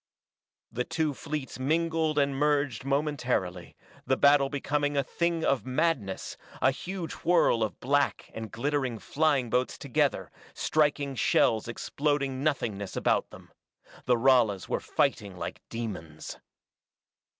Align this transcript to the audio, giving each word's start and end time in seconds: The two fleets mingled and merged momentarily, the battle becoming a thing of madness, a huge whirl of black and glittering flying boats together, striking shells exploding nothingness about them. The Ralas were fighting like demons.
The 0.71 0.83
two 0.83 1.13
fleets 1.13 1.59
mingled 1.59 2.17
and 2.17 2.35
merged 2.35 2.83
momentarily, 2.85 3.75
the 4.03 4.17
battle 4.17 4.49
becoming 4.49 4.97
a 4.97 5.03
thing 5.03 5.45
of 5.45 5.63
madness, 5.63 6.37
a 6.59 6.71
huge 6.71 7.11
whirl 7.13 7.61
of 7.61 7.79
black 7.79 8.31
and 8.33 8.51
glittering 8.51 8.97
flying 8.97 9.51
boats 9.51 9.77
together, 9.77 10.31
striking 10.55 11.13
shells 11.13 11.67
exploding 11.67 12.43
nothingness 12.43 12.95
about 12.97 13.29
them. 13.29 13.51
The 14.05 14.15
Ralas 14.17 14.67
were 14.67 14.79
fighting 14.79 15.37
like 15.37 15.61
demons. 15.69 16.39